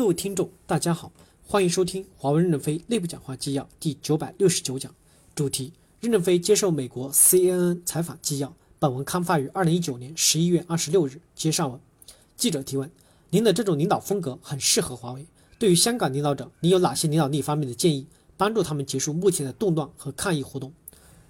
[0.00, 1.12] 各位听众，大家好，
[1.46, 4.94] 欢迎收听华为任正非内部讲话纪要第九百六十九讲，
[5.34, 8.56] 主题：任正非接受美国 CNN 采访纪要。
[8.78, 11.20] 本文刊发于二零一九年十一月二十六日。
[11.34, 11.78] 接上文，
[12.34, 12.90] 记者提问：
[13.28, 15.26] 您的这种领导风格很适合华为。
[15.58, 18.06] 对于香港领导者，您有哪些领导力方面的建议，
[18.38, 20.72] 帮助他们结束目前的动乱和抗议活动？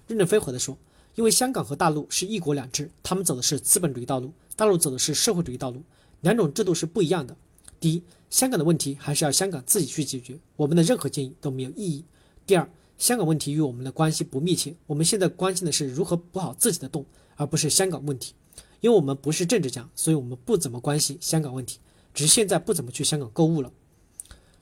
[0.07, 0.77] 任正非回答说：
[1.15, 5.83] 因为香港和大陆是一国两制，他们走的是资本主义道路，大陆走的是社会主义道路，
[6.21, 7.35] 两种制度是不一样的。
[7.81, 12.05] 第一，香港的问题还是要香港自己去解决，我们的任何建议都没有意义。
[12.47, 12.67] 第二，
[12.97, 18.33] 香港问题与我们的关系不密切，我们现在关心的是如何补好自己的洞，而不是香港问题。
[18.79, 21.79] 因为我们不是政治家，所以我们不怎么关心香港问题，
[22.13, 23.71] 只是现在不怎么去香港购物了。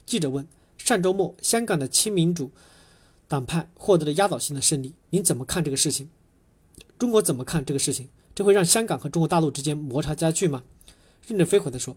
[0.03, 0.45] 记者问：
[0.77, 2.51] 上周末香港的亲民主
[3.27, 6.09] 党派获得了压倒性的胜利，您怎么看这个事情？
[6.97, 8.09] 中国怎么看这个事情？
[8.33, 10.63] 这会让香港和中国大陆之间摩擦加剧吗？
[11.27, 11.95] 任正非回答说。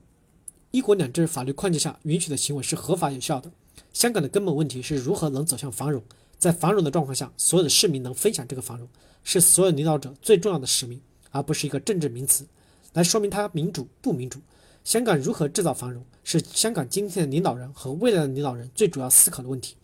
[0.73, 3.53] 一国两制法律框架下允许的行为是合法有效的。
[3.93, 6.03] 香港的根本问题是如何能走向繁荣，
[6.39, 8.89] 在繁荣的状况下，所有的市民能分享这个繁荣，
[9.23, 10.99] 是所有领导者最重要的使命，
[11.31, 12.47] 而不是一个政治名词，
[12.95, 14.41] 来说明它民主不民主。
[14.83, 19.77] 香港如何制造繁荣，是香港今天的领导人和未来的领导人最主要思考的问题。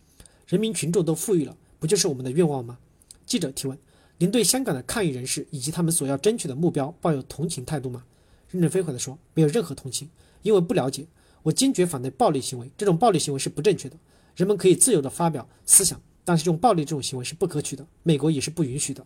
[0.46, 2.78] 人民群众都富裕了，不就是我们的愿望吗？
[3.26, 3.78] 记者提问：
[4.16, 8.02] 您对香港的抗议人士以及他们所要争取的目标抱有同情态度吗？
[8.50, 10.08] 任正非回答说：没有任何同情。
[10.42, 11.06] 因为不了解，
[11.42, 12.70] 我坚决反对暴力行为。
[12.76, 13.96] 这种暴力行为是不正确的。
[14.36, 17.86] 人们可以自由地发表思想，但是用暴力这种行为是不可取的。
[18.04, 19.04] 美国也是不允许的。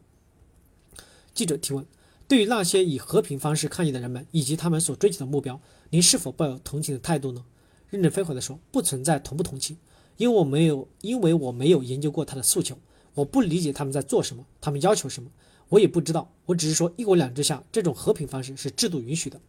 [1.32, 1.86] 记者提问：
[2.28, 7.44] 对于那些以和平方式抗议的人们以及他们所追求的目标，您是否抱有同情的态度呢？
[7.88, 9.78] 任正非回答说：不存在同不同情，
[10.18, 12.78] 因为我没有，因为我没有研究过他的诉求，
[13.14, 15.30] 我不理解他们在做什么，他们要求什么，
[15.72, 16.30] 我也不知道。
[16.44, 19.40] 我只是说，一国两制下这种和平方式是制度允许的。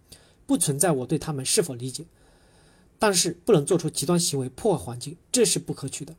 [0.45, 2.05] 不存在我对他们是否理解，
[2.97, 6.15] 但是不能做出极端行为破坏环境，这是不可取的。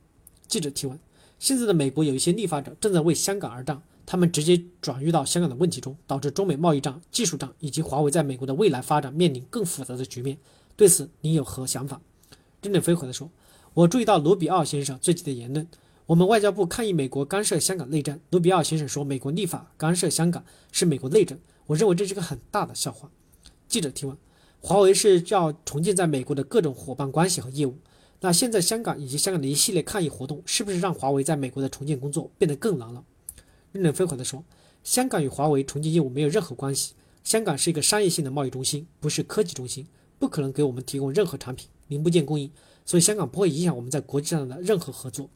[0.47, 0.99] 记者提问：
[1.39, 10.37] 现在的美国有一些立法者正在为香港而战，他们直接转移到香港的问题中，导致中美贸易战、技术战以及华为在美国的未来发展面临更复杂的局面。
[10.75, 11.99] 对此，您有何想法？
[12.61, 13.31] 任正非回答说
[13.73, 15.67] ：“我注意到卢比奥先生最近的言论，
[16.07, 18.19] 我们外交部抗议美国干涉香港内政。
[18.29, 23.09] 卢比奥先生说，美国立法干涉香港是美国内政，我认为这是个很大的笑话。”
[23.67, 24.15] 记者提问：
[24.61, 27.79] 华为是要重建在美国的各种伙伴关系和业务，
[28.21, 33.03] 那现在香港以及香港的一系列抗议活动，是不是让华为在美国的重建工作变得更难了？
[33.71, 34.43] 任正非回答说：
[34.83, 39.87] 香港与华为重建业务没有任何关系，香港是一个商业性的贸易中心，不是科技中心，
[40.19, 42.51] 不可能给我们提供任何产品零部件供应，
[42.85, 45.31] 所以香港不会影响我们在国际上的任何合作。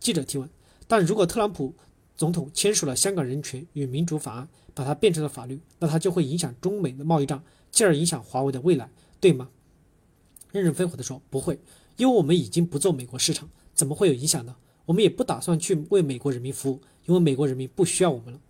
[0.00, 0.48] 记者提问：
[0.88, 1.74] 但如果特朗普
[2.16, 4.44] 总统签署了《香港人权与民主法案》，
[4.74, 7.42] 把它变成了法律，那它就会影响中美的贸易战。
[7.70, 8.90] 进而影响华为的未来，
[9.20, 9.48] 对吗？
[10.50, 11.60] 任正非回答说：“不会，
[11.96, 14.56] 因为我们已经不做美国市场，怎么会有影响呢？
[14.86, 18.40] 我们也不打算去为美国人民服务，因为美国人民不需要我们了。”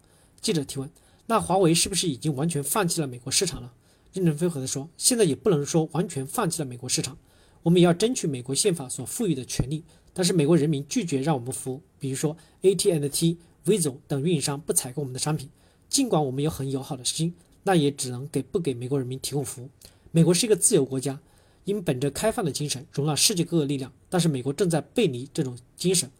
[0.41, 0.88] 记者提问
[1.27, 3.75] ：“那华为是不是已经完全放弃了美国市场了？”
[4.15, 7.19] 任正非回答说：“现在也不能说完全放弃了美国市场，
[7.62, 9.84] 我们也要争取美国宪法所赋予的权利。
[10.12, 15.48] 但是美国人民拒绝让我们服务，比如说 AT&T、V 总等运营商不采购我们的商品，
[15.88, 19.69] 尽管我们有很友好的心。”那也只能给不给美国人民提供服务。
[20.12, 21.20] 美国是一个自由国家，
[21.66, 23.93] 应本着开放的精神容纳世界各个力量。
[24.09, 26.10] 但是美国正在背离这种精神，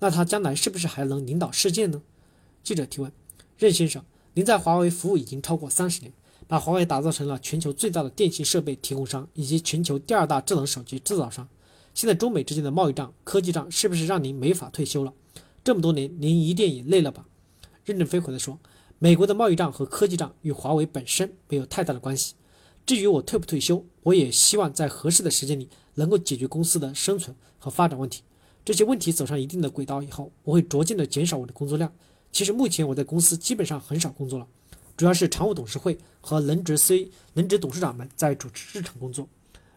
[0.00, 2.02] 那他将来是不是还能领导世界呢？
[2.64, 3.12] 记者提问：
[3.56, 4.04] 任先生，
[4.34, 6.12] 您在华为服务已经超过三十年，
[6.48, 11.46] 把华为打造成了全球最大的电信设备提供商以及全球第二大智能手机制造商。
[11.94, 15.12] 现在中美之间的贸易战、科技战是不是让您没法退休了？
[15.62, 17.26] 这么多年，您一定也累了吧？
[17.84, 18.58] 任正非回答说。
[19.00, 22.34] 美国的贸易战和科技战与华为本身没有太大的关系。
[22.84, 28.22] 至于我退不退休，我也希望在合适的时间里能够解决公司的生存和发展问题。
[28.64, 31.92] 这些问题走上一定的轨道以后，我会逐渐的减少我的工作量。
[32.32, 34.46] 其实目前我在公司基本上很少工作了，
[34.98, 39.28] 主要是常务董事会和轮值 C、轮值董事长们在主持日常工作。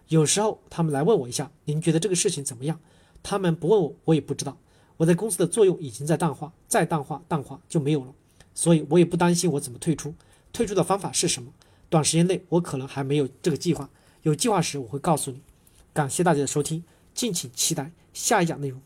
[0.08, 2.80] 有时候他们来问我一下，您觉得这个事情怎么样？
[3.22, 4.58] 他们不问我，我也不知道。
[4.98, 8.12] 我在公司的作用已经在淡化，再淡化，淡化就没有了。
[8.56, 10.12] 所以我也不担心我怎么退出，
[10.52, 11.54] 退出的方法是什么？
[11.88, 13.88] 短时间内我可能还没有这个计划，
[14.24, 15.40] 有计划时我会告诉你。
[15.94, 18.82] 感谢大家的收听，敬请期待下一讲内容。